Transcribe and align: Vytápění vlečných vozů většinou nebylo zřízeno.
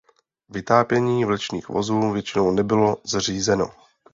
Vytápění 0.49 1.25
vlečných 1.25 1.69
vozů 1.69 2.11
většinou 2.11 2.51
nebylo 2.51 2.97
zřízeno. 3.03 3.69